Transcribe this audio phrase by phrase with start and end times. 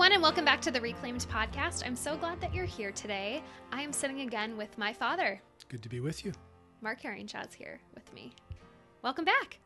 [0.00, 1.84] everyone, and welcome back to the Reclaimed podcast.
[1.84, 3.42] I'm so glad that you're here today.
[3.70, 5.42] I am sitting again with my father.
[5.68, 6.32] Good to be with you.
[6.80, 8.32] Mark Herringshaw's here with me.
[9.02, 9.58] Welcome back.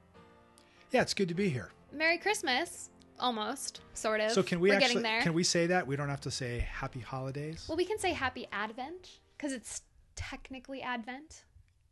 [0.90, 1.70] Yeah, it's good to be here.
[1.92, 2.90] Merry Christmas.
[3.20, 4.32] Almost, sort of.
[4.32, 5.22] So can we We're actually getting there.
[5.22, 5.86] can we say that?
[5.86, 7.66] We don't have to say happy holidays.
[7.68, 9.82] well, we can say Happy Advent because it's
[10.16, 11.44] technically Advent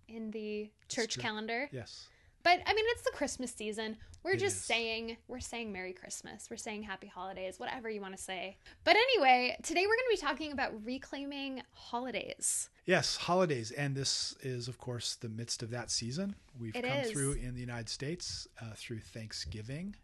[0.09, 1.69] in the church calendar.
[1.71, 2.09] yes.
[2.45, 3.97] But I mean, it's the Christmas season.
[4.25, 4.63] We're It just is.
[4.65, 6.49] saying we're saying Merry Christmas.
[6.51, 8.57] We're saying Happy Holidays, whatever you want to say.
[8.85, 12.71] But anyway, today we're going to be talking about reclaiming holidays.
[12.87, 16.35] Yes, holidays and this is of course the midst of that season.
[16.59, 17.11] We've It come is.
[17.11, 19.97] through in the United States uh, through Thanksgiving.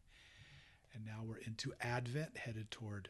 [0.95, 3.09] And now we're into Advent headed toward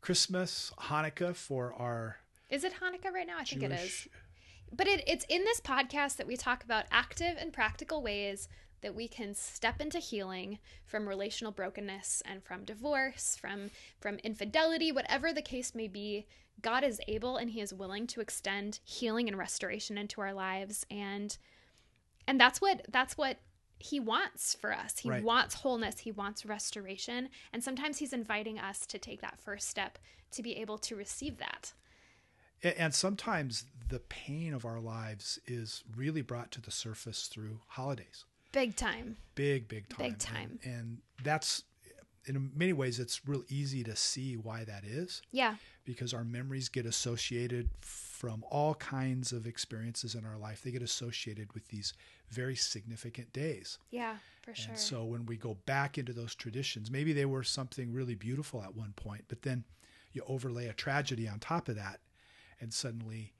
[0.00, 2.16] Christmas, Hanukkah for our
[2.48, 3.36] Is it Hanukkah right now?
[3.38, 4.08] I think it is.
[4.74, 8.48] But it, it's in this podcast that we talk about active and practical ways
[8.80, 14.90] that we can step into healing from relational brokenness and from divorce, from from infidelity,
[14.90, 16.26] whatever the case may be.
[16.60, 20.84] God is able and he is willing to extend healing and restoration into our lives
[20.90, 21.36] and
[22.26, 23.38] and that's what that's what
[23.78, 24.98] he wants for us.
[25.00, 25.24] He Right.
[25.24, 29.98] wants wholeness, he wants restoration, and sometimes he's inviting us to take that first step
[30.32, 31.72] to be able to receive that.
[32.62, 38.24] And sometimes the pain of our lives is really brought to the surface through holidays.
[38.52, 39.16] Big time.
[39.34, 40.08] Big, big time.
[40.10, 40.58] Big time.
[40.64, 41.64] And, and that's,
[42.26, 45.56] in many ways, it's real easy to see why that is Yeah.
[45.84, 50.62] because our memories get associated from all kinds of experiences in our life.
[50.62, 51.92] They get associated with these
[52.30, 53.78] very significant days.
[53.90, 54.70] Yeah, for sure.
[54.70, 58.62] And so when we go back into those traditions, maybe they were something really beautiful
[58.62, 59.64] at one point, but then
[60.12, 61.98] you overlay a tragedy on top of that,
[62.62, 63.34] and suddenly,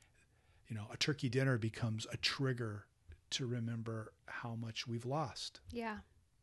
[0.69, 2.87] you know, a turkey dinner becomes a trigger
[3.31, 5.61] to remember how much we've lost.
[5.70, 5.99] Yeah,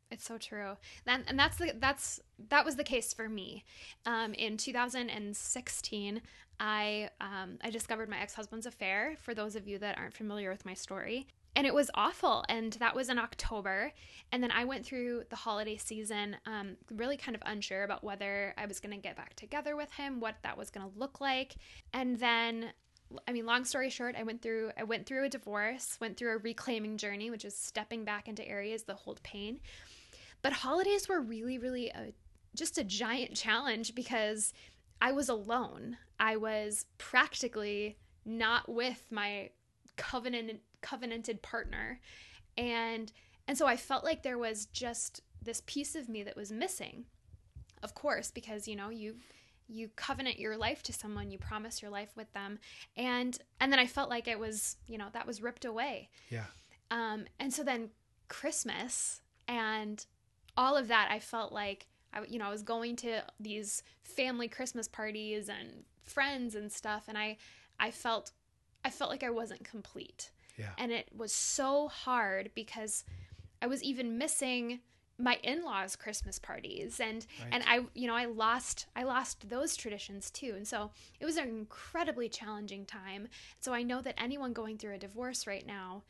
[0.10, 0.78] it's so true.
[1.06, 3.66] And, and that's the that's that was the case for me.
[4.06, 6.22] Um, in 2016,
[6.60, 9.16] I um, I discovered my ex husband's affair.
[9.22, 11.28] For those of you that aren't familiar with my story.
[11.60, 12.46] And it was awful.
[12.48, 13.92] And that was in October.
[14.32, 18.54] And then I went through the holiday season, um, really kind of unsure about whether
[18.58, 21.20] I was going to get back together with him, what that was going to look
[21.20, 21.56] like.
[21.92, 22.72] And then
[23.28, 26.32] I mean, long story short, I went through I went through a divorce, went through
[26.32, 29.60] a reclaiming journey, which is stepping back into areas that hold pain.
[30.42, 32.14] But holidays were really, really a,
[32.56, 34.54] just a giant challenge because
[35.02, 35.98] I was alone.
[36.22, 39.50] I was practically not with my
[39.98, 42.00] covenant covenanted partner,
[42.58, 43.12] and
[43.48, 47.06] and so I felt like there was just this piece of me that was missing.
[47.82, 49.16] Of course, because you know you
[49.68, 52.58] you covenant your life to someone you promise your life with them
[52.98, 56.46] and and then i felt like it was you know that was ripped away Yeah.
[56.90, 57.92] um and so then
[58.28, 60.06] christmas and
[60.58, 64.48] all of that i felt like i you know i was going to these family
[64.48, 67.38] christmas parties and friends and stuff and i
[67.80, 68.32] i felt
[68.84, 70.72] i felt like i wasn't complete Yeah.
[70.78, 73.04] and it was so hard because
[73.62, 74.82] i was even missing
[75.18, 77.50] my in-laws christmas parties and Right.
[77.54, 81.38] and i you know i lost i lost those traditions too and so it was
[81.38, 83.28] an incredibly challenging time
[83.60, 86.04] so i know that anyone going through a divorce right now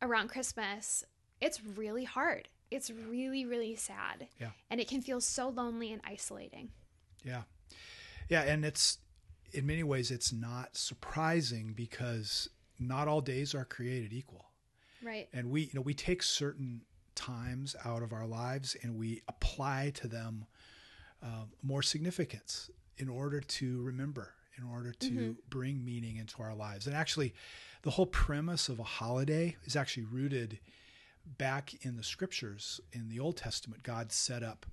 [0.00, 1.04] around christmas
[1.40, 4.50] it's really hard it's really really sad Yeah.
[4.70, 6.70] and it can feel so lonely and isolating
[7.24, 7.42] Yeah.
[8.28, 8.42] Yeah.
[8.42, 8.98] And it's,
[9.52, 12.48] in many ways, it's not surprising because
[12.88, 14.46] not all days are created equal.
[15.02, 16.82] right And we, you know, we take certain
[17.14, 20.46] times out of our lives and we apply to them
[21.22, 26.86] uh, more significance in order to remember, in order to bring meaning into our lives.
[26.86, 27.34] And actually,
[27.82, 30.58] the whole premise of a holiday is actually rooted
[31.38, 32.80] back in the scriptures.
[32.92, 34.66] In the Old Testament, God set up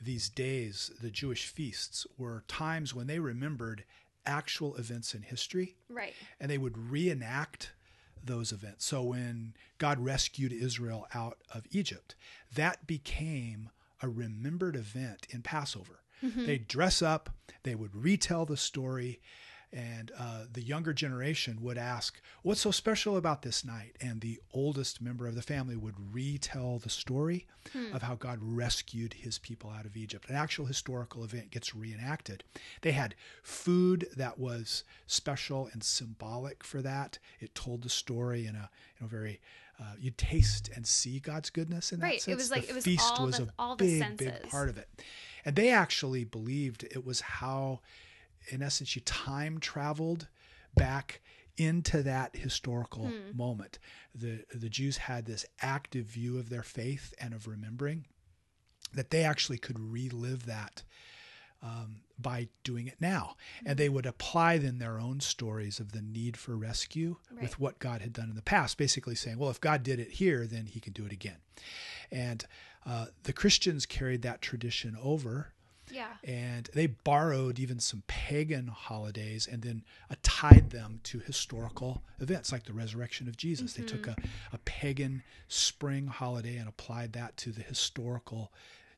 [0.00, 3.84] these days, the Jewish feasts, were times when they remembered
[4.26, 7.72] actual events in history right and they would reenact
[8.24, 8.84] those events.
[8.84, 12.14] So when God rescued Israel out of Egypt,
[12.54, 13.70] that became
[14.02, 16.00] a remembered event in Passover.
[16.22, 16.46] Mm-hmm.
[16.46, 17.30] They'd dress up,
[17.62, 19.20] they would retell the story,
[19.72, 23.96] and uh, the younger generation would ask, What's so special about this night?
[24.00, 27.46] And the oldest member of the family would retell the story
[27.92, 30.30] of how God rescued his people out of Egypt.
[30.30, 32.42] An actual historical event gets reenacted.
[32.80, 37.18] They had food that was special and symbolic for that.
[37.40, 39.40] It told the story in a, in a very
[39.80, 42.26] uh, you taste and see God's goodness in that Right.
[42.28, 44.26] It was like- the it was feast all was the- a all the big, senses.
[44.28, 44.88] big part of it,
[45.44, 47.80] and they actually believed it was how,
[48.50, 50.28] in essence, you time traveled
[50.74, 51.20] back
[51.56, 53.36] into that historical Hmm.
[53.36, 53.78] moment.
[54.14, 58.06] The the Jews had this active view of their faith and of remembering
[58.94, 60.82] that they actually could relive that
[61.60, 63.36] um, by doing it now.
[63.66, 67.42] And they would apply then their own stories of the need for rescue Right.
[67.42, 70.12] with what God had done in the past, basically saying, well, if God did it
[70.12, 71.38] here, then he can do it again.
[72.12, 72.46] And
[72.86, 75.52] uh, the Christians carried that tradition over
[75.92, 76.08] Yeah.
[76.24, 82.52] and they borrowed even some pagan holidays and then uh, tied them to historical events
[82.52, 83.74] like the resurrection of Jesus.
[83.74, 84.16] They took a,
[84.52, 88.52] a pagan spring holiday and applied that to the historical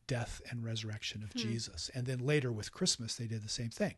[0.07, 1.91] death and resurrection of Jesus.
[1.95, 3.95] And then later with Christmas, they did the same thing.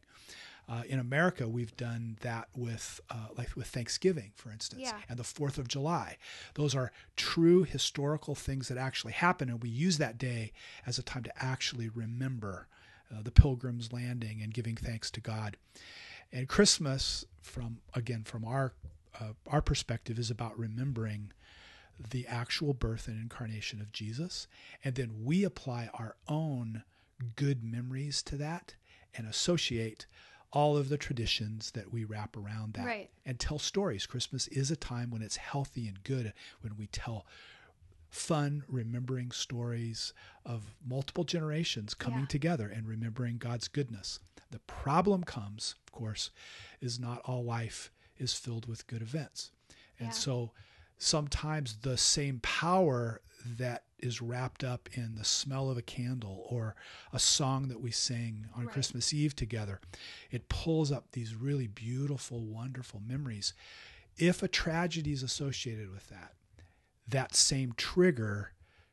[0.68, 5.00] Uh, in America, we've done that with, uh, like with Thanksgiving, for instance, Yeah.
[5.08, 6.18] and the Fourth of July.
[6.54, 10.52] Those are true historical things that actually happen, and we use that day
[10.86, 12.68] as a time to actually remember
[13.14, 15.56] uh, the Pilgrim's Landing and giving thanks to God.
[16.32, 18.72] And Christmas, from again from our
[19.20, 21.32] uh, our perspective, is about remembering
[22.10, 24.46] the actual birth and incarnation of Jesus,
[24.82, 26.82] and then we apply our own
[27.36, 28.74] good memories to that
[29.14, 30.06] and associate
[30.54, 33.10] all of the traditions that we wrap around that Right.
[33.24, 34.06] and tell stories.
[34.06, 36.32] Christmas is a time when it's healthy and good
[36.62, 37.26] when we tell
[38.12, 40.12] fun remembering stories
[40.44, 42.26] of multiple generations coming Yeah.
[42.26, 44.20] together and remembering God's goodness.
[44.50, 46.30] The problem comes, of course,
[46.82, 49.50] is not all life is filled with good events.
[49.98, 50.12] And Yeah.
[50.12, 50.52] so
[50.98, 56.76] sometimes the same power that is wrapped up in the smell of a candle or
[57.14, 58.72] a song that we sing on Right.
[58.74, 59.80] Christmas Eve together,
[60.30, 63.54] it pulls up these really beautiful, wonderful memories.
[64.18, 66.34] If a tragedy is associated with that,
[67.12, 68.52] that same trigger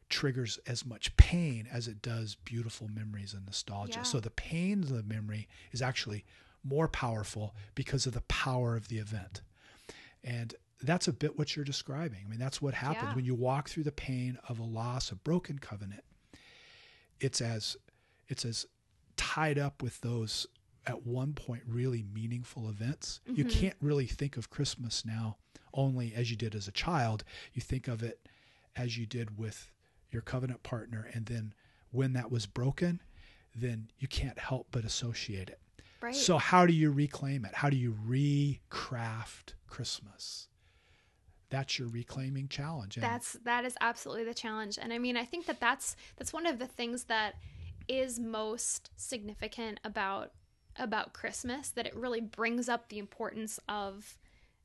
[0.09, 3.99] triggers as much pain as it does beautiful memories and nostalgia.
[3.99, 4.03] Yeah.
[4.03, 6.25] So the pain of the memory is actually
[6.63, 9.41] more powerful because of the power of the event.
[10.23, 12.19] And that's a bit what you're describing.
[12.25, 13.15] I mean, that's what happens Yeah.
[13.15, 16.03] when you walk through the pain of a loss, a broken covenant.
[17.19, 17.77] It's as
[18.27, 18.65] it's as
[19.17, 20.47] tied up with those
[20.87, 23.21] at one point really meaningful events.
[23.25, 23.51] You Mhm.
[23.51, 25.37] can't really think of Christmas now
[25.73, 27.23] only as you did as a child.
[27.53, 28.27] You think of it
[28.75, 29.71] as you did with
[30.11, 31.53] your covenant partner and then
[31.91, 33.01] when that was broken,
[33.53, 35.59] then you can't help but associate it.
[36.01, 36.15] Right.
[36.15, 37.55] So how do you reclaim it?
[37.55, 40.47] How do you recraft Christmas?
[41.49, 42.95] That's your reclaiming challenge.
[42.97, 46.31] And that's that is absolutely the challenge and i mean i think that that's that's
[46.31, 47.35] one of the things that
[47.87, 50.31] is most significant about
[50.79, 54.17] about christmas that it really brings up the importance of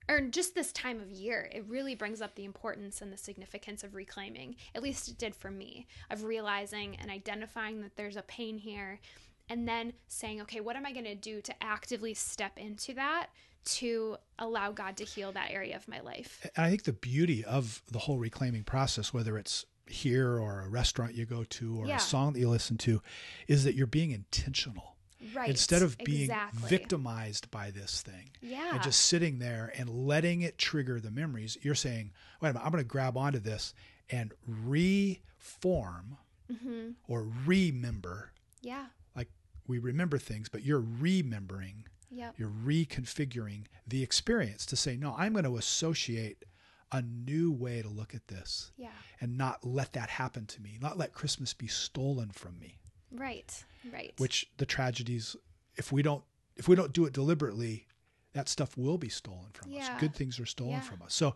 [0.09, 3.83] or just this time of year it really brings up the importance and the significance
[3.83, 8.23] of reclaiming at least it did for me of realizing and identifying that there's a
[8.23, 9.01] pain here
[9.49, 13.29] and then saying okay what am i going to do to actively step into that
[13.65, 17.43] to allow god to heal that area of my life And I think the beauty
[17.43, 21.87] of the whole reclaiming process, whether it's here or a restaurant you go to or
[21.87, 21.97] Yeah.
[21.97, 23.01] a song that you listen to,
[23.49, 24.94] is that you're being intentional.
[25.35, 26.69] Right Instead of being exactly.
[26.69, 31.57] victimized by this thing yeah and just sitting there and letting it trigger the memories,
[31.63, 33.75] you're saying, wait a minute, I'm going to grab onto this
[34.11, 36.17] and reform
[36.61, 38.33] hmm or remember.
[38.61, 38.87] Yeah.
[39.17, 39.29] Like
[39.67, 42.35] we remember things, but you're remembering Yep.
[42.39, 46.45] you're reconfiguring the experience to say, no, I'm going to associate
[46.93, 48.91] a new way to look at this Yeah.
[49.21, 52.79] and not let that happen to me, not let Christmas be stolen from me,
[53.15, 53.65] Right.
[53.93, 54.13] Right.
[54.19, 55.37] which the tragedies,
[55.77, 56.25] if we don't,
[56.57, 57.87] if we don't do it deliberately,
[58.33, 59.95] that stuff will be stolen from Yeah.
[59.95, 60.01] us.
[60.01, 60.81] Good things are stolen Yeah.
[60.81, 61.15] from us.
[61.15, 61.35] So,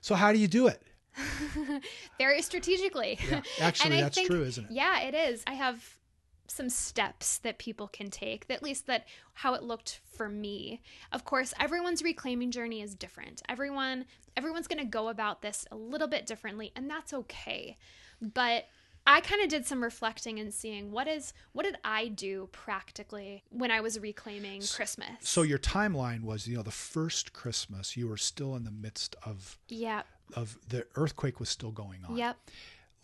[0.00, 0.82] so how do you do it?
[2.18, 3.18] very strategically.
[3.28, 4.70] Yeah, actually, that's think- true, isn't it?
[4.72, 5.42] Yeah, it is.
[5.46, 5.96] I have
[6.46, 10.82] some steps that people can take, at least that how it looked for me.
[11.10, 13.42] Of course, everyone's reclaiming journey is different.
[13.48, 14.04] Everyone
[14.36, 17.76] everyone's going to go about this a little bit differently, and that's okay.
[18.20, 18.66] But
[19.06, 23.44] I kind of did some reflecting and seeing what is what did I do practically
[23.50, 25.08] when I was reclaiming Christmas.
[25.20, 29.14] So your timeline was, you know, the first Christmas, you were still in the midst
[29.24, 30.02] of yeah
[30.34, 32.16] of the earthquake was still going on.
[32.16, 32.36] Yep.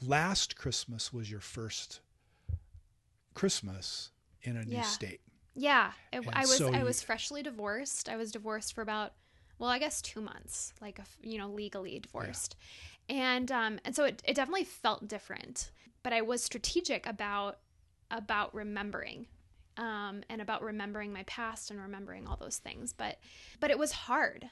[0.07, 2.01] last Christmas was your first
[3.35, 4.11] Christmas
[4.43, 5.21] in a new state.
[5.55, 8.09] Yeah, it, I was so I was freshly divorced.
[8.09, 9.13] I was divorced for about
[9.59, 12.57] well, I guess two months, like you know legally divorced,
[13.09, 15.71] and um and so it, it definitely felt different.
[16.03, 17.59] But I was strategic about
[18.11, 19.27] about remembering,
[19.77, 22.93] um and about remembering my past and remembering all those things.
[22.93, 23.19] But
[23.61, 24.51] but it was hard,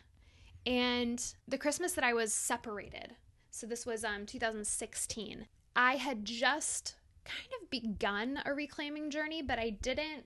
[0.67, 3.17] and the Christmas that I was separated,
[3.51, 5.47] so this was um 2016.
[5.75, 10.25] I had just kind of begun a reclaiming journey, but I didn't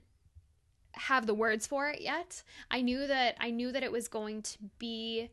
[0.93, 2.43] have the words for it yet.
[2.71, 5.29] I knew that I knew that it was going to be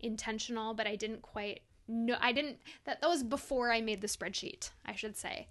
[0.00, 4.06] intentional, but I didn't quite know I didn't that that was before I made the
[4.06, 5.48] spreadsheet, I should say.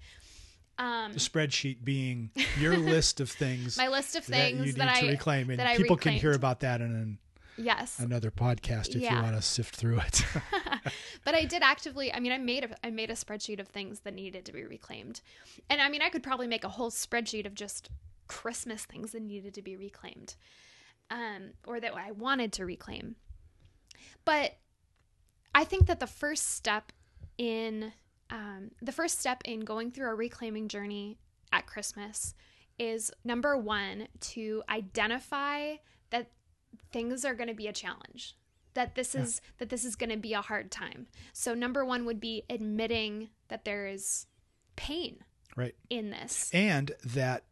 [0.77, 4.75] Um, The spreadsheet being your list of things my list of things that you need
[4.75, 7.17] that, to I reclaim, and people can hear about that in an,
[7.57, 10.25] yes, another podcast if you want to sift through it.
[11.25, 12.11] but I did actively.
[12.11, 14.63] I mean, I made a I made a spreadsheet of things that needed to be
[14.63, 15.21] reclaimed,
[15.69, 17.89] and I mean, I could probably make a whole spreadsheet of just
[18.27, 20.33] Christmas things that needed to be reclaimed,
[21.11, 23.15] um, or that I wanted to reclaim.
[24.25, 24.57] But
[25.55, 26.91] I think that the first step
[27.37, 27.93] in
[28.29, 31.17] um, the first step in going through a reclaiming journey
[31.51, 32.33] at Christmas
[32.79, 35.75] is number one to identify
[36.09, 36.31] that
[36.91, 38.35] things are going to be a challenge
[38.73, 41.07] that this is that this is going to be a hard time.
[41.31, 44.25] So number one would be admitting that there is
[44.75, 45.17] pain
[45.55, 45.75] right.
[45.89, 46.49] in this.
[46.53, 47.43] And that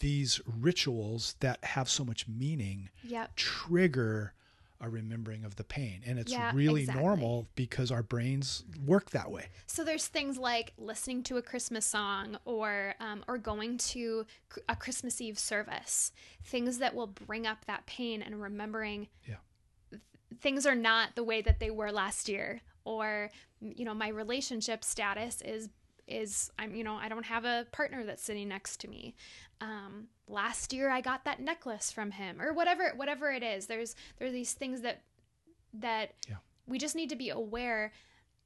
[0.00, 3.36] these rituals that have so much meaning yep.
[3.36, 4.34] trigger
[4.82, 6.02] a remembering of the pain.
[6.04, 7.02] And it's Yeah, really exactly.
[7.04, 9.46] normal because our brains work that way.
[9.66, 14.26] so there's things like listening to a christmas song or um, or going to
[14.68, 16.12] a christmas eve service
[16.44, 19.36] things that will bring up that pain and remembering Yeah.
[19.90, 20.02] th-
[20.40, 24.82] things are not the way that they were last year or you know my relationship
[24.84, 25.68] status is
[26.12, 29.14] is i'm you know i don't have a partner that's sitting next to me
[29.60, 33.94] um, last year i got that necklace from him or whatever whatever it is there's
[34.18, 35.02] there's these things that
[35.74, 36.36] that Yeah.
[36.66, 37.92] we just need to be aware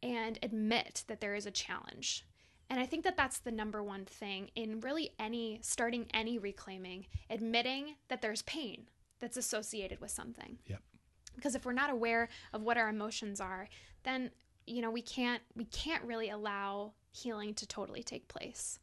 [0.03, 2.25] and admit that there is a challenge
[2.71, 7.07] and i think that that's the number one thing in really any starting any reclaiming
[7.31, 8.87] admitting that there's pain
[9.21, 10.83] that's associated with something Yep.
[11.35, 13.69] because if we're not aware of what our emotions are
[14.05, 14.31] then
[14.67, 18.79] you know we can't we can't really allow healing to totally take place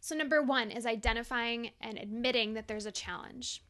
[0.00, 3.62] so number one is identifying and admitting that there's a challenge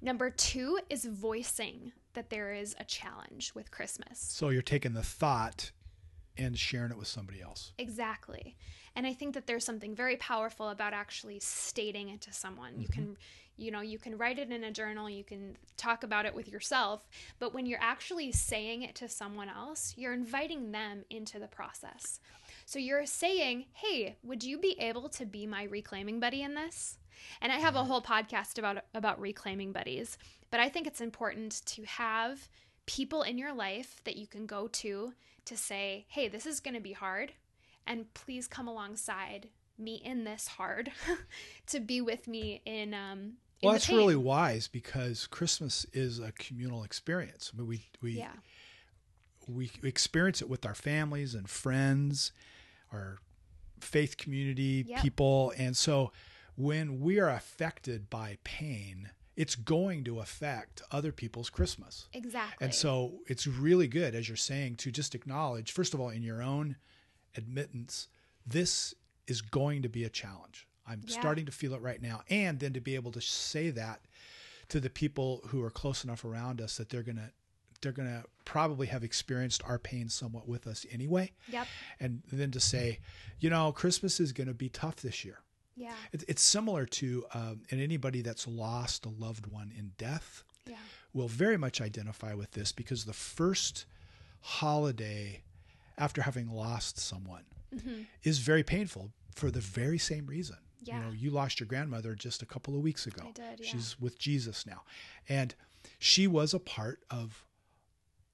[0.00, 5.02] number two is voicing that there is a challenge with christmas So you're taking the
[5.02, 5.70] thought
[6.38, 7.72] and sharing it with somebody else.
[7.78, 8.56] Exactly.
[8.94, 12.80] And I think that there's something very powerful about actually stating it to someone.
[12.80, 13.12] You can, mm-hmm.
[13.56, 16.48] you know, you can write it in a journal, you can talk about it with
[16.48, 17.06] yourself,
[17.38, 22.20] but when you're actually saying it to someone else, you're inviting them into the process.
[22.68, 26.98] So you're saying, "Hey, would you be able to be my reclaiming buddy in this?"
[27.40, 30.18] And I have a whole podcast about about reclaiming buddies,
[30.50, 32.50] but I think it's important to have
[32.84, 35.14] people in your life that you can go to
[35.46, 37.32] to say, "Hey, this is going to be hard,
[37.86, 39.48] and please come alongside
[39.78, 40.92] me in this hard
[41.68, 46.84] to be with me in um Well, that's really wise because Christmas is a communal
[46.84, 47.50] experience.
[47.50, 48.36] I mean, we we yeah.
[49.46, 52.30] we experience it with our families and friends,
[52.92, 53.18] our
[53.80, 55.02] faith community Yep.
[55.02, 56.12] people, and so
[56.56, 62.08] when we are affected by pain, it's going to affect other people's Christmas.
[62.12, 62.64] Exactly.
[62.64, 66.22] And so it's really good, as you're saying, to just acknowledge, first of all, in
[66.24, 66.74] your own
[67.36, 68.08] admittance,
[68.46, 68.94] this
[69.28, 70.66] is going to be a challenge.
[70.86, 71.20] I'm Yeah.
[71.20, 72.22] starting to feel it right now.
[72.28, 74.00] And then to be able to say that
[74.70, 77.30] to the people who are close enough around us that they're going to
[77.80, 81.66] they're going to probably have experienced our pain somewhat with us anyway Yep.
[82.00, 82.98] and then to say
[83.40, 85.40] you know christmas is going to be tough this year
[85.76, 85.94] Yeah.
[86.12, 90.76] It- it's similar to um, and anybody that's lost a loved one in death Yeah.
[91.12, 93.86] will very much identify with this because the first
[94.40, 95.42] holiday
[95.96, 97.44] after having lost someone
[97.84, 100.56] hmm is very painful for the very same reason.
[100.82, 100.96] Yeah.
[100.98, 103.22] You know, you lost your grandmother just a couple of weeks ago.
[103.28, 103.70] I did, yeah.
[103.70, 104.82] She's with Jesus now.
[105.28, 105.54] And
[105.98, 107.44] she was a part of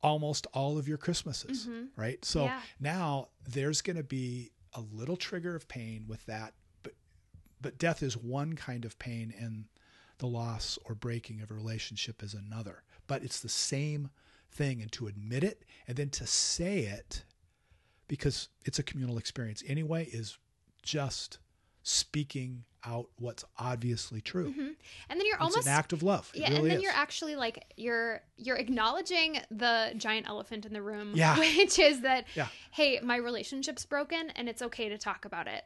[0.05, 1.89] almost all of your Christmases, Mhm.
[1.97, 2.25] right?
[2.25, 2.63] So Yeah.
[2.79, 6.95] now there's going to be a little trigger of pain with that, but
[7.61, 9.65] but death is one kind of pain and
[10.19, 12.85] the loss or breaking of a relationship is another.
[13.07, 14.11] But it's the same
[14.51, 17.25] thing and to admit it and then to say it
[18.07, 20.39] because it's a communal experience anyway is
[20.83, 21.39] just
[21.83, 24.53] speaking out what's obviously true.
[24.53, 24.61] hmm
[25.09, 26.31] And then you're It's almost an act of love.
[26.35, 26.83] It yeah, really and then is.
[26.83, 31.39] you're actually like you're you're acknowledging the giant elephant in the room, Yeah.
[31.57, 32.49] which is that Yeah.
[32.73, 35.65] hey, my relationship's broken and it's okay to talk about it.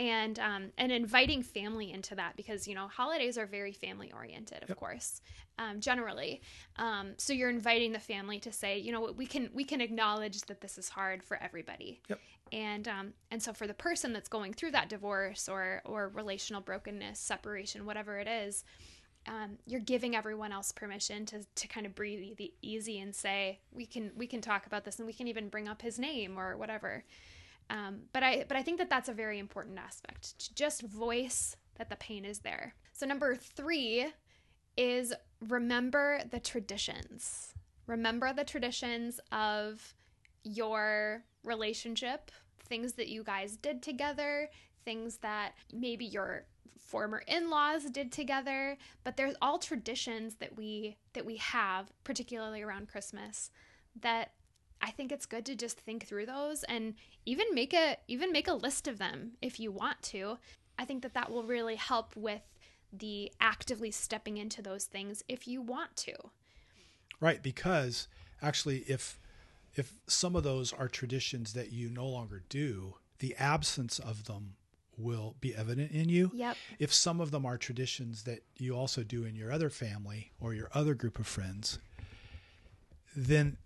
[0.00, 4.62] And um and inviting family into that because you know holidays are very family oriented,
[4.62, 4.78] of Yep.
[4.78, 5.20] course,
[5.58, 6.40] um, generally.
[6.76, 10.40] Um, so you're inviting the family to say, you know, we can we can acknowledge
[10.42, 12.00] that this is hard for everybody.
[12.08, 12.18] Yep.
[12.50, 16.62] And um, and so for the person that's going through that divorce or or relational
[16.62, 18.64] brokenness, separation, whatever it is,
[19.28, 23.84] um, you're giving everyone else permission to, to kind of breathe easy and say we
[23.84, 26.56] can we can talk about this and we can even bring up his name or
[26.56, 27.04] whatever.
[27.70, 31.56] Um, but I but I think that that's a very important aspect to just voice
[31.76, 32.74] that the pain is there.
[32.92, 34.12] So number three
[34.76, 35.14] is
[35.48, 37.54] remember the traditions.
[37.86, 39.94] Remember the traditions of
[40.42, 42.30] your relationship,
[42.64, 44.50] things that you guys did together,
[44.84, 46.44] things that maybe your
[46.78, 52.88] former in-laws did together, but there's all traditions that we that we have, particularly around
[52.88, 53.50] Christmas,
[54.00, 54.32] that
[54.82, 56.94] I think it's good to just think through those and
[57.26, 60.38] even make a even make a list of them if you want to.
[60.78, 62.42] I think that that will really help with
[62.92, 66.14] the actively stepping into those things if you want to.
[67.20, 68.08] Right, because
[68.42, 69.18] actually if
[69.74, 74.54] if some of those are traditions that you no longer do, the absence of them
[74.96, 76.30] will be evident in you.
[76.34, 76.56] Yep.
[76.78, 80.54] If some of them are traditions that you also do in your other family or
[80.54, 81.78] your other group of friends,
[83.16, 83.56] then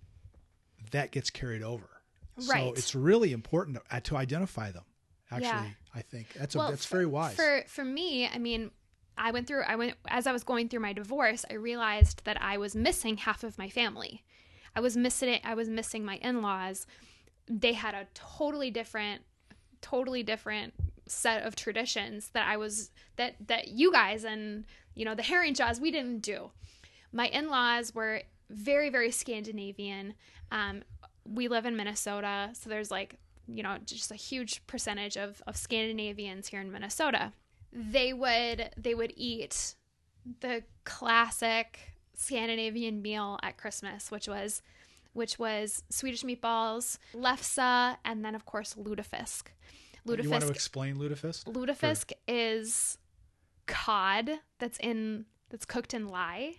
[0.90, 1.88] that gets carried over.
[2.48, 2.68] Right.
[2.68, 4.84] So it's really important to, to identify them.
[5.30, 5.66] Actually, Yeah.
[5.94, 7.34] I think that's a, Well, that's for- very wise.
[7.34, 8.70] For for me, I mean,
[9.16, 12.40] I went through I went as I was going through my divorce, I realized that
[12.42, 14.24] I was missing half of my family.
[14.76, 16.86] I was missing it I was missing my in-laws.
[17.48, 19.22] They had a totally different
[19.80, 20.74] totally different
[21.06, 24.64] set of traditions that I was that that you guys and
[24.94, 26.50] you know the Herringshaws we didn't do.
[27.12, 28.22] My in-laws were
[28.54, 30.14] very very Scandinavian.
[30.50, 30.82] Um,
[31.26, 35.56] we live in Minnesota, so there's like you know just a huge percentage of of
[35.56, 37.32] Scandinavians here in Minnesota.
[37.72, 39.74] They would they would eat
[40.40, 44.62] the classic Scandinavian meal at Christmas, which was
[45.12, 49.44] which was Swedish meatballs, lefse, and then of course lutefisk.
[50.24, 51.44] you want to explain lutefisk?
[51.44, 52.98] lutefisk is
[53.66, 56.56] cod that's in that's cooked in lye.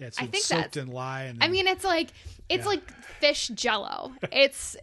[0.00, 2.10] Yeah, it's I think soaked in lye and I mean, it's like
[2.48, 2.70] it's Yeah.
[2.70, 2.90] like
[3.20, 4.12] fish jello.
[4.32, 4.76] It's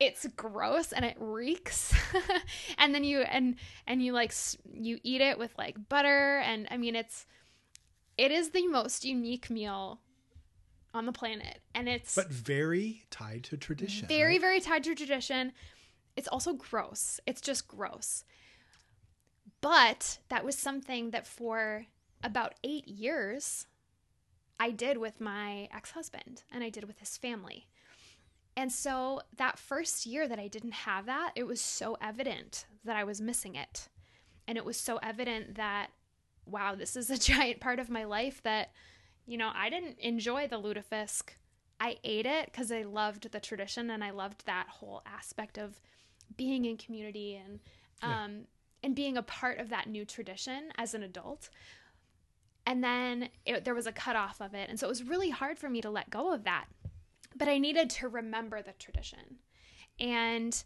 [0.00, 1.94] it's gross and it reeks.
[2.78, 3.56] and then you and
[3.86, 4.32] and you like
[4.72, 7.26] you eat it with like butter and I mean it's
[8.16, 10.00] it is the most unique meal
[10.94, 14.08] on the planet and it's but very tied to tradition.
[14.08, 14.40] very right?
[14.40, 15.52] very tied to tradition
[16.16, 18.24] it's also gross it's just gross
[19.60, 21.86] but that was something that for
[22.24, 23.66] about eight years
[24.60, 27.66] i did with my ex-husband and i did with his family
[28.56, 32.94] and so that first year that i didn't have that it was so evident that
[32.96, 33.88] i was missing it
[34.46, 35.88] and it was so evident that
[36.46, 38.70] wow this is a giant part of my life that
[39.26, 41.30] you know i didn't enjoy the lutefisk
[41.82, 45.80] I ate it because I loved the tradition and I loved that whole aspect of
[46.36, 47.58] being in community and
[48.02, 48.24] Yeah.
[48.24, 48.44] um,
[48.82, 51.48] and being a part of that new tradition as an adult.
[52.70, 55.58] And then it, there was a cutoff of it, and so it was really hard
[55.58, 56.66] for me to let go of that.
[57.34, 59.40] But I needed to remember the tradition,
[59.98, 60.62] and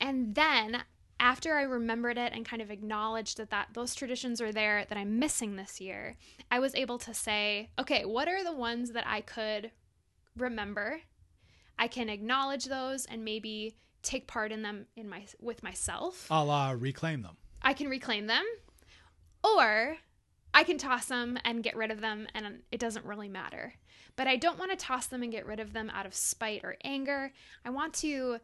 [0.00, 0.84] and then
[1.18, 4.96] after I remembered it and kind of acknowledged that, that those traditions are there that
[4.96, 6.16] I'm missing this year,
[6.52, 9.72] I was able to say, okay, what are the ones that I could
[10.36, 11.00] remember?
[11.80, 16.28] I can acknowledge those and maybe take part in them in my with myself.
[16.30, 17.38] a la reclaim them.
[17.60, 18.44] I can reclaim them,
[19.42, 19.96] or
[20.54, 23.74] I can toss them and get rid of them, and it doesn't really matter.
[24.16, 26.60] But I don't want to toss them and get rid of them out of spite
[26.62, 27.32] or anger.
[27.64, 28.38] I want to,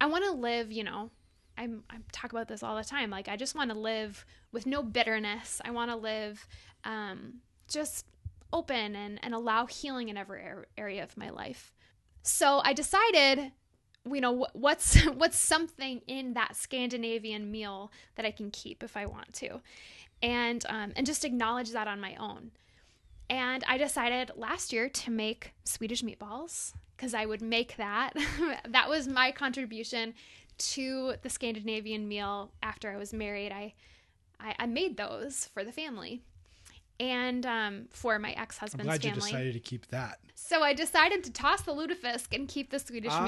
[0.00, 0.70] I want to live.
[0.70, 1.10] You know,
[1.56, 3.08] I'm I talk about this all the time.
[3.08, 5.62] Like I just want to live with no bitterness.
[5.64, 6.46] I want to live,
[6.84, 8.06] um, just
[8.52, 10.42] open and and allow healing in every
[10.76, 11.72] area of my life.
[12.22, 13.52] So I decided
[14.10, 19.06] you know what's what's something in that Scandinavian meal that I can keep if I
[19.06, 19.60] want to,
[20.22, 22.50] and um, and just acknowledge that on my own.
[23.28, 28.12] And I decided last year to make Swedish meatballs because I would make that.
[28.68, 30.14] that was my contribution
[30.58, 33.52] to the Scandinavian meal after I was married.
[33.52, 33.74] I
[34.40, 36.22] I, I made those for the family.
[36.98, 39.30] And um, for my ex I'm husband's glad you family.
[39.30, 40.18] decided to keep that.
[40.34, 43.24] So I decided to toss the lutefisk and keep the Swedish Ah.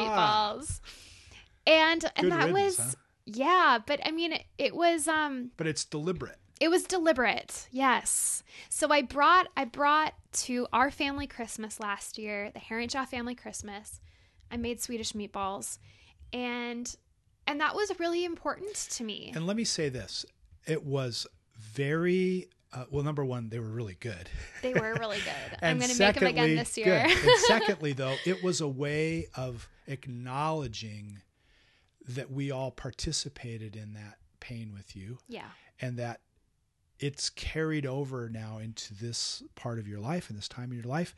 [0.54, 0.80] meatballs.
[1.66, 2.92] And and Good that riddance, was huh?
[3.26, 6.38] yeah, but I mean it, it was um But it's deliberate.
[6.62, 7.66] It was deliberate.
[7.72, 8.44] Yes.
[8.68, 14.00] So I brought I brought to our family Christmas last year, the Herringshaw family Christmas.
[14.48, 15.78] I made Swedish meatballs
[16.32, 16.94] and
[17.48, 19.32] and that was really important to me.
[19.34, 20.24] And let me say this:
[20.64, 21.26] it was
[21.58, 23.02] very uh, well.
[23.02, 24.30] Number one, they were really good.
[24.62, 25.58] They were really good.
[25.62, 27.08] I'm going to make them again this year.
[27.08, 27.18] good.
[27.18, 31.22] And secondly, though, it was a way of acknowledging
[32.06, 35.48] that we all participated in that pain with you, yeah.
[35.80, 36.20] and that
[37.02, 40.86] it's carried over now into this part of your life and this time in your
[40.86, 41.14] life.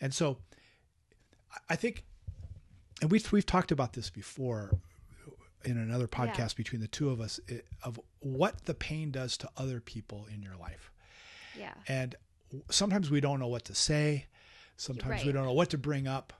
[0.00, 0.38] And so,
[1.68, 2.04] I- think,
[3.02, 4.78] and we've we've talked about this before
[5.64, 6.26] in another Yeah.
[6.26, 10.26] podcast between the two of us it, of what the pain does to other people
[10.32, 10.92] in your life.
[11.58, 11.74] Yeah.
[11.88, 12.14] And
[12.70, 14.26] sometimes we don't know what to say.
[14.76, 16.32] Sometimes we don't know what to bring up,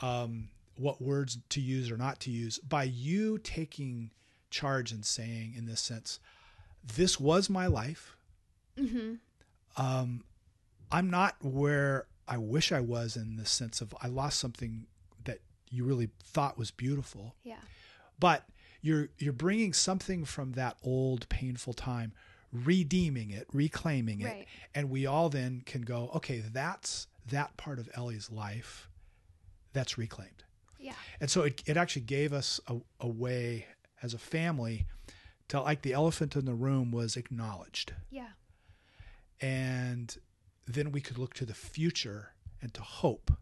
[0.00, 2.58] um, what words to use or not to use.
[2.58, 4.10] By you taking
[4.50, 6.18] charge and saying, in this sense,
[6.84, 8.16] this was my life.
[8.78, 9.14] Mm-hmm.
[9.76, 10.24] Um,
[10.90, 14.86] I'm not where I wish I was in the sense of I lost something
[15.24, 15.38] that
[15.70, 17.56] you really thought was beautiful, Yeah.
[18.18, 18.44] but
[18.80, 22.12] you're you're bringing something from that old painful time,
[22.52, 24.46] redeeming it, reclaiming it, Right.
[24.74, 28.88] and we all then can go, okay, that's that part of Ellie's life
[29.72, 30.44] that's reclaimed.
[30.78, 30.94] Yeah.
[31.20, 33.66] And so it, it actually gave us a, a way
[34.02, 34.86] as a family
[35.48, 37.92] to like the elephant in the room was acknowledged.
[38.10, 38.28] Yeah.
[39.40, 40.16] And
[40.66, 43.32] then we could look to the future and to hope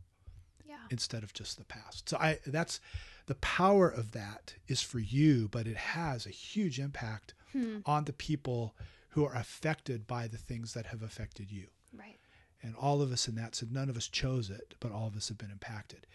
[0.65, 0.77] Yeah.
[0.91, 2.09] instead of just the past.
[2.09, 2.81] So I that's
[3.27, 7.79] the power of that is for you, but it has a huge impact Hmm.
[7.87, 8.77] on the people
[9.11, 11.69] who are affected by the things that have affected you.
[11.93, 12.19] Right.
[12.63, 15.17] And all of us in that, so none of us chose it, but all of
[15.17, 16.07] us have been impacted.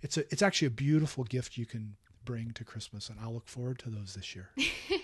[0.00, 3.48] It's a it's actually a beautiful gift you can bring to Christmas, and I'll look
[3.48, 4.50] forward to those this year.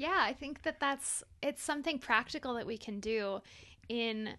[0.00, 3.42] yeah, I think that that's it's something practical that we can do
[3.86, 4.30] in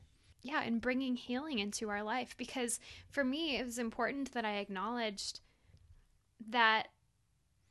[0.42, 2.80] yeah, in bringing healing into our life because
[3.12, 5.40] for me it was important that I acknowledged
[6.50, 6.88] that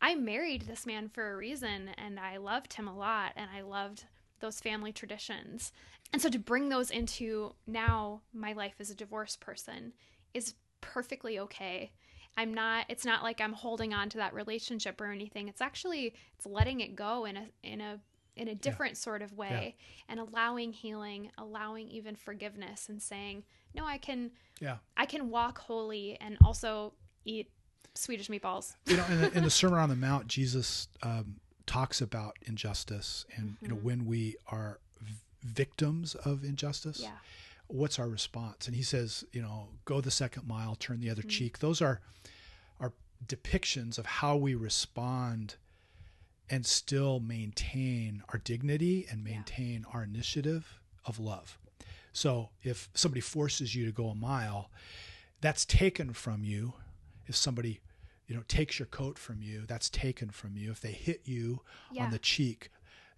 [0.01, 3.63] I married this man for a reason and I loved him a lot and I
[3.63, 4.05] loved
[4.39, 5.73] those family traditions.
[6.13, 9.95] And so to bring those into now my life as a divorced person
[10.33, 11.91] is perfectly okay.
[12.37, 15.49] I'm not it's not like I'm holding on to that relationship or anything.
[15.49, 18.01] It's actually it's letting it go in a in a
[18.37, 19.77] in a different sort of way
[20.09, 23.43] and allowing healing, allowing even forgiveness and saying,
[23.75, 24.79] "No, I can Yeah.
[24.97, 27.51] I can walk holy and also eat
[27.95, 32.01] Swedish meatballs." you know, in the, in the Sermon on the Mount, Jesus um, talks
[32.01, 33.83] about injustice, and you know, Mhm.
[33.83, 37.19] when we are v- victims of injustice, Yeah.
[37.73, 38.67] What's our response?
[38.67, 41.31] And he says, you know, go the second mile, turn the other Mhm.
[41.31, 41.59] cheek.
[41.59, 42.01] Those are
[42.79, 42.93] are
[43.27, 45.57] depictions of how we respond
[46.49, 49.35] and still maintain our dignity and Yeah.
[49.35, 51.59] maintain our initiative of love.
[52.13, 54.71] So if somebody forces you to go a mile,
[55.41, 56.75] that's taken from you.
[57.27, 57.81] If somebody,
[58.27, 60.71] you know, takes your coat from you, that's taken from you.
[60.73, 62.05] If they hit you Yeah.
[62.05, 62.71] on the cheek,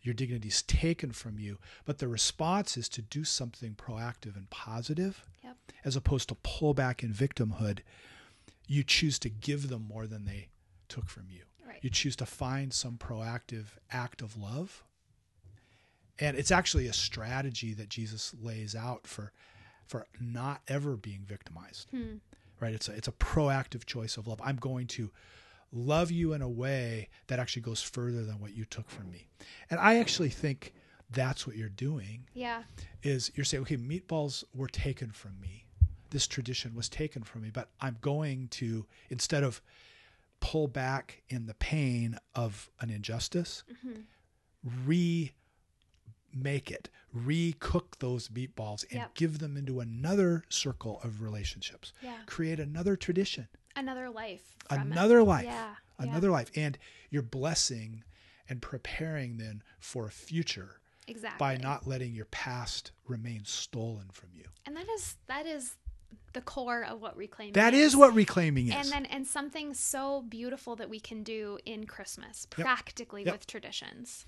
[0.03, 1.59] your dignity is taken from you.
[1.85, 5.57] But the response is to do something proactive and positive, Yep.
[5.85, 7.81] as opposed to pull back in victimhood.
[8.67, 10.49] You choose to give them more than they
[10.88, 11.43] took from you.
[11.67, 11.79] Right.
[11.83, 14.85] You choose to find some proactive act of love.
[16.19, 19.33] And it's actually a strategy that Jesus lays out for
[19.87, 21.88] for not ever being victimized.
[21.91, 22.17] Hmm.
[22.61, 22.73] Right?
[22.75, 24.41] It's a it's a proactive choice of love.
[24.43, 25.11] I'm going to
[25.73, 29.27] love you in a way that actually goes further than what you took from me.
[29.71, 30.75] And I actually think
[31.11, 32.65] that's what you're doing Yeah.
[33.03, 35.65] is you're saying, okay, meatballs were taken from me.
[36.11, 39.63] This tradition was taken from me, but I'm going to, instead of
[40.41, 44.05] pull back in the pain of an injustice, Mhm.
[46.35, 49.15] remake it, recook those meatballs and Yep.
[49.15, 51.93] give them into another circle of relationships.
[52.03, 52.23] Yeah.
[52.27, 54.57] Create another tradition, Another life.
[54.69, 54.81] from it.
[54.93, 55.75] another life, Yeah.
[55.99, 56.51] another life.
[56.57, 56.79] And
[57.11, 58.05] you're blessing
[58.49, 60.79] and preparing then for a future.
[61.09, 61.39] Exactly.
[61.39, 64.45] by not letting your past remain stolen from you.
[64.65, 65.77] And that is that is
[66.33, 68.75] the core of what reclaiming That is what reclaiming is.
[68.75, 72.65] and then and something so beautiful that we can do in Christmas Yep.
[72.65, 73.35] practically Yep.
[73.35, 74.27] with traditions.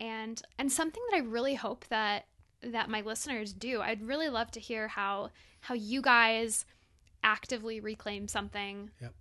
[0.00, 2.26] And and something that I really hope that
[2.62, 3.80] that my listeners do.
[3.80, 6.64] I'd really love to hear how how you guys
[7.22, 9.14] actively reclaim something Yep.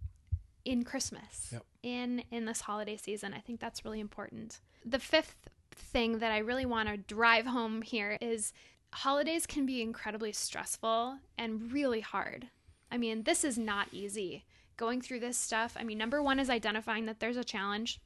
[0.66, 1.50] in Christmas.
[1.52, 1.66] Yep.
[1.84, 3.34] In in this holiday season.
[3.34, 4.60] I think that's really important.
[4.86, 8.54] The fifth thing that I really want to drive home here is
[8.94, 12.48] holidays can be incredibly stressful and really hard.
[12.92, 14.46] I mean, this is not easy.
[14.78, 18.00] Going through this stuff, I mean, number 1 is identifying that there's a challenge.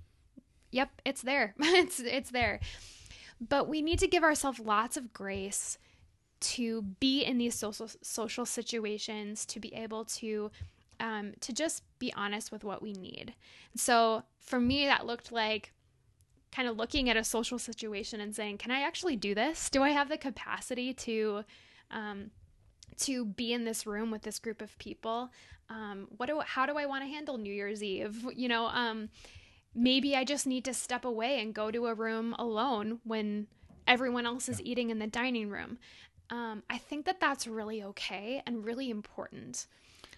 [0.71, 1.53] Yep, it's there.
[1.59, 2.59] it's it's there.
[3.39, 5.77] But we need to give ourselves lots of grace
[6.41, 10.51] to be in these social social situations, to be able to
[10.99, 13.33] um, to just be honest with what we need.
[13.75, 15.73] So for me, that looked like
[16.51, 19.69] kind of looking at a social situation and saying, "Can I actually do this?
[19.69, 21.43] Do I have the capacity to
[21.89, 22.31] um,
[22.97, 25.31] to be in this room with this group of people?
[25.69, 28.25] Um, what do how do I want to handle New Year's Eve?
[28.35, 29.09] You know, um,
[29.73, 33.47] maybe I just need to step away and go to a room alone when
[33.87, 35.77] everyone else is eating in the dining room.
[36.31, 39.67] Um, I think that that's really okay and really important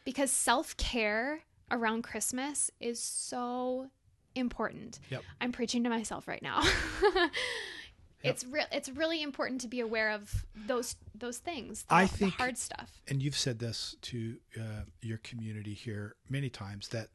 [0.06, 3.90] because self care around Christmas is so
[4.36, 5.00] important.
[5.10, 5.24] Yep.
[5.42, 6.64] I'm preaching to myself right now.
[8.24, 8.66] It's real.
[8.72, 11.84] It's really important to be aware of those those things.
[11.84, 13.02] The, I think- hard stuff.
[13.08, 17.10] and you've said this to uh, your community here many times that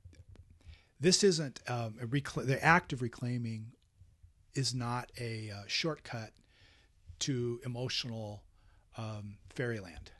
[1.01, 3.73] this isn't um, recla- the act of reclaiming
[4.55, 6.33] is not a uh, shortcut
[7.21, 8.43] to emotional
[8.99, 10.11] um, fairyland.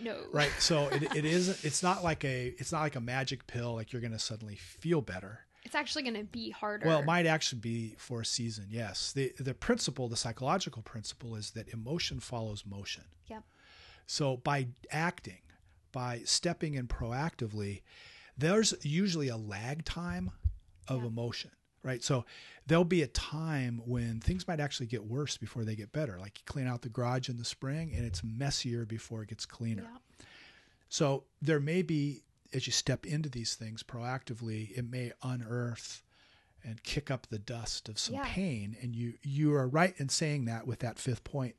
[0.00, 0.16] No.
[0.32, 0.52] right?
[0.58, 3.92] So it, it isn't it's not like a it's not like a magic pill like
[3.92, 5.40] you're going to suddenly feel better.
[5.64, 6.86] It's actually going to be harder.
[6.86, 9.12] well it might actually be for a season yes.
[9.12, 13.04] The the principle the psychological principle is that emotion follows motion.
[13.26, 13.42] Yep.
[14.06, 15.40] so by acting
[15.92, 17.82] by stepping in proactively
[18.38, 20.30] there's usually a lag time
[20.86, 21.50] of emotion
[21.82, 22.24] right so
[22.66, 26.38] there'll be a time when things might actually get worse before they get better like
[26.38, 29.82] you clean out the garage in the spring and it's messier before it gets cleaner
[29.92, 30.02] Yep.
[30.88, 36.02] so there may be, as you step into these things proactively, it may unearth
[36.64, 38.24] and kick up the dust of some Yeah.
[38.26, 38.76] pain.
[38.82, 41.54] And you you are right in saying that with that fifth point.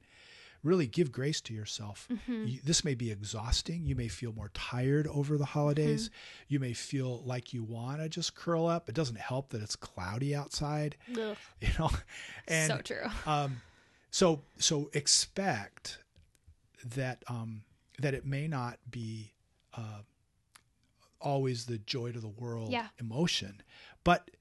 [0.63, 2.07] Really give grace to yourself.
[2.11, 2.47] Mm-hmm.
[2.47, 3.85] You, this may be exhausting.
[3.85, 6.05] You may feel more tired over the holidays.
[6.09, 6.45] Mm-hmm.
[6.53, 8.89] You may feel like you want to just curl up.
[8.89, 11.37] It doesn't help that it's cloudy outside, Ugh.
[11.61, 11.89] you know.
[12.47, 13.05] And so true.
[13.25, 13.61] um,
[14.11, 15.99] so so expect
[16.95, 17.61] that um,
[17.99, 19.31] that it may not be
[19.77, 20.01] uh,
[21.21, 22.87] always the joy to the world Yeah.
[22.99, 23.61] emotion,
[24.03, 24.31] but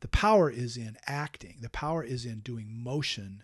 [0.00, 1.56] the power is in acting.
[1.60, 3.42] The power is in doing motion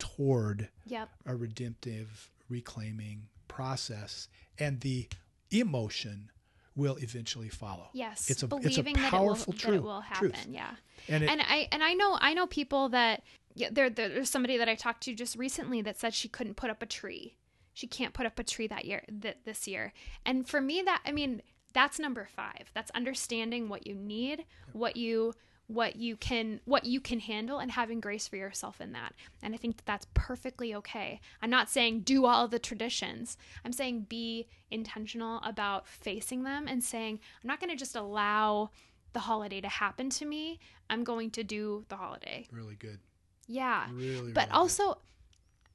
[0.00, 1.08] toward Yep.
[1.26, 5.08] a redemptive reclaiming process, and the
[5.50, 6.30] emotion
[6.76, 7.90] will eventually follow.
[7.92, 8.30] Yes.
[8.30, 9.72] it's a believing it's a powerful that, it will, truth.
[9.72, 10.30] that it will happen.
[10.32, 10.46] truth.
[10.50, 10.70] Yeah.
[11.08, 13.22] And, it, and I and I know I know people that
[13.54, 16.70] yeah, there there's somebody that I talked to just recently that said she couldn't put
[16.70, 17.36] up a tree.
[17.72, 19.92] She can't put up a tree that year that this year.
[20.24, 22.70] And for me that I mean that's number 5.
[22.74, 25.34] That's understanding what you need, what you
[25.70, 29.14] what you can what you can handle and having grace for yourself in that.
[29.40, 31.20] And I think that that's perfectly okay.
[31.40, 33.36] I'm not saying do all the traditions.
[33.64, 38.70] I'm saying be intentional about facing them and saying I'm not going to just allow
[39.12, 40.58] the holiday to happen to me.
[40.88, 42.48] I'm going to do the holiday.
[42.50, 42.98] really good.
[43.46, 43.86] Yeah.
[43.92, 44.98] Really, But really also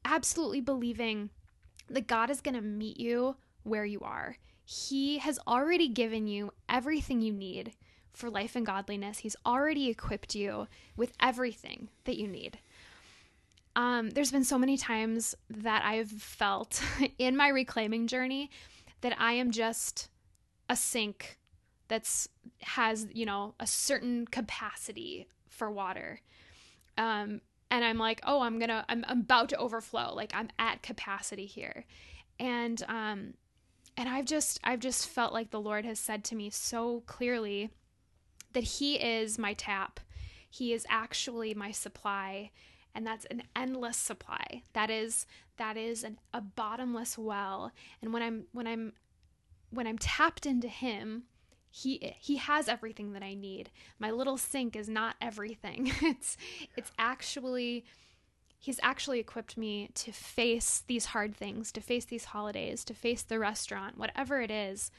[0.03, 1.29] absolutely believing
[1.89, 4.37] that God is going to meet you where you are.
[4.65, 7.73] He has already given you everything you need
[8.15, 9.19] for life and godliness.
[9.19, 12.59] He's already equipped you with everything that you need.
[13.75, 16.81] Um, there's been so many times that I've felt
[17.17, 18.49] in my reclaiming journey
[19.01, 20.09] that I am just
[20.69, 21.37] a sink
[21.87, 22.27] that's
[22.61, 26.19] has you know a certain capacity for water
[26.97, 30.81] um and i'm like oh i'm gonna I'm, I'm about to overflow like i'm at
[30.81, 31.85] capacity here
[32.39, 33.33] and um
[33.97, 37.69] and i've just i've just felt like the lord has said to me so clearly
[38.55, 39.99] that he is my tap.
[40.49, 42.49] He is actually my supply
[42.95, 44.63] and that's an endless supply.
[44.73, 47.71] That is that is an, a bottomless well.
[48.01, 48.93] And when i'm when i'm
[49.69, 51.23] when i'm tapped into him
[51.69, 53.69] he he has everything that i need.
[53.99, 55.91] My little sink is not everything.
[56.01, 56.37] It's
[56.77, 57.83] it's actually
[58.57, 63.21] he's actually equipped me to face these hard things to face these holidays to face
[63.21, 64.89] the restaurant whatever it is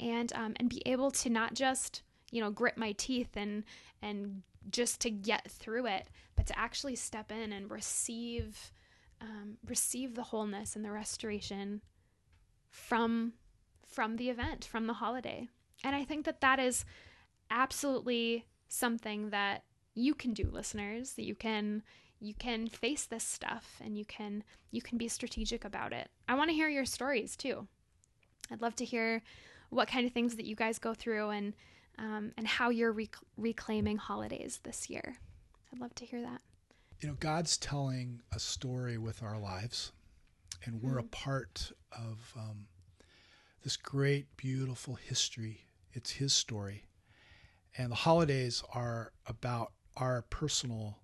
[0.00, 3.62] and um, and be able to not just you know grit my teeth and
[4.02, 8.72] and just to get through it but to actually step in and receive
[9.20, 11.80] um, receive the wholeness and the restoration
[12.68, 13.34] from
[13.86, 15.48] from the event from the holiday.
[15.84, 16.84] And i think that that is
[17.50, 19.62] absolutely something that
[19.94, 21.82] you can do listeners that you can
[22.22, 26.08] you can face this stuff and you can you can be strategic about it.
[26.28, 27.66] I want to hear your stories too.
[28.50, 29.22] I'd love to hear
[29.70, 31.52] what kind of things that you guys go through and
[32.02, 35.16] um, and how you're rec- reclaiming holidays this year.
[35.72, 36.42] I'd love to hear that.
[37.00, 39.92] You know god's telling a story with our lives
[40.64, 42.66] and we're a part of um,
[43.64, 45.62] this great beautiful history.
[45.92, 46.84] It's his story.
[47.76, 50.98] And the holidays are about our personal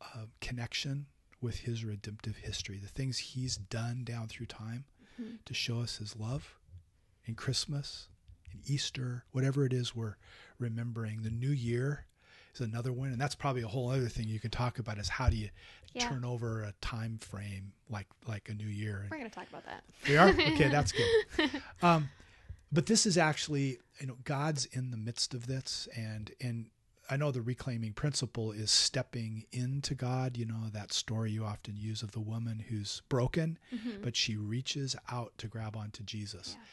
[0.00, 1.06] uh, connection
[1.42, 4.84] with his redemptive history the things he's done down through time
[5.20, 5.38] Mhm.
[5.44, 6.58] to show us his love
[7.26, 8.08] in christmas
[8.52, 10.16] in easter whatever it is we're
[10.58, 11.22] remembering.
[11.22, 12.06] The new year
[12.54, 15.08] is another one and that's probably a whole other thing you can talk about is
[15.08, 15.50] how do you
[15.92, 16.08] Yeah.
[16.08, 19.06] turn over a time frame like like a new year?
[19.10, 19.82] We're going to talk about that.
[20.08, 20.28] We are?
[20.54, 21.50] Okay that's good.
[21.82, 22.08] Um
[22.72, 26.66] but this is actually you know god's in the midst of this and and
[27.10, 30.36] i know the reclaiming principle is stepping into god.
[30.36, 34.02] You know that story you often use of the woman who's broken Mhm.
[34.02, 36.56] but she reaches out to grab onto jesus.
[36.58, 36.64] Yeah.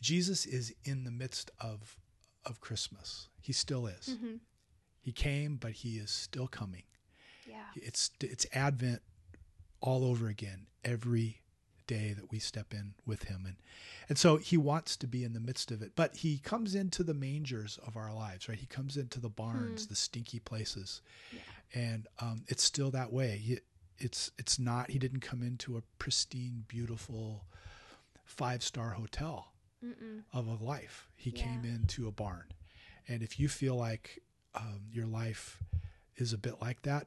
[0.00, 1.96] Jesus is in the midst of
[2.44, 3.28] of christmas.
[3.40, 4.10] He still is.
[4.22, 4.40] Mhm.
[5.00, 6.84] he came but he is still coming.
[7.48, 7.64] Yeah.
[7.76, 9.02] It's it's advent
[9.80, 11.42] all over again every
[11.86, 13.44] day that we step in with him.
[13.46, 13.56] And
[14.08, 17.02] and so he wants to be in the midst of it but he comes into
[17.04, 18.58] the mangers of our lives right?
[18.58, 19.88] He comes into the barns Hmm.
[19.90, 21.02] the stinky places.
[21.32, 21.40] Yeah.
[21.74, 23.38] and um, it's still that way.
[23.38, 23.58] He,
[23.98, 27.46] it's it's not he didn't come into a pristine beautiful
[28.24, 29.52] five star hotel
[29.86, 30.22] Mm-mm.
[30.32, 32.44] of a life he came into a barn
[33.08, 34.20] and if you feel like
[34.54, 35.62] um, your life
[36.16, 37.06] is a bit like that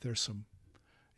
[0.00, 0.44] there's some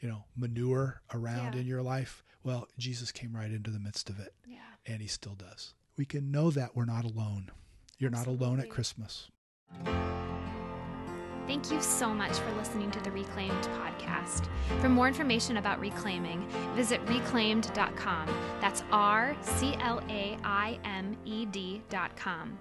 [0.00, 1.60] you know manure around Yeah.
[1.60, 4.56] in your life well jesus came right into the midst of it Yeah.
[4.86, 7.50] and he still does we can know that we're not alone
[7.98, 8.68] you're not alone at Absolutely.
[8.70, 9.30] christmas
[11.50, 14.46] Thank you so much for listening to the Reclaimed podcast.
[14.80, 18.28] For more information about reclaiming, visit reclaimed.com.
[18.60, 22.56] That's R C L A I M E D.com.